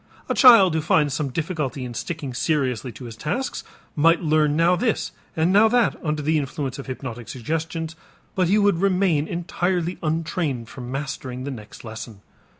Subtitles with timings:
[0.27, 3.63] A child who finds some difficulty in sticking seriously to his tasks
[3.95, 7.95] might learn now this and now that under the influence of hypnotic suggestions
[8.33, 12.21] but he would remain entirely untrained for mastering the next lesson.